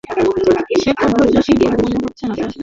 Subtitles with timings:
[0.81, 2.51] সে খুব ধৈর্যশীল বলে মনে হচ্ছে না, স্যার।